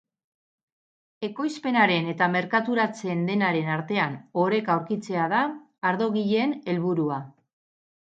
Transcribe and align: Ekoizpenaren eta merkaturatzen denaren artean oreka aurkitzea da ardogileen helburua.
Ekoizpenaren 1.27 2.09
eta 2.13 2.31
merkaturatzen 2.37 3.23
denaren 3.29 3.71
artean 3.77 4.19
oreka 4.47 4.77
aurkitzea 4.81 5.31
da 5.37 5.47
ardogileen 5.95 6.61
helburua. 6.75 7.25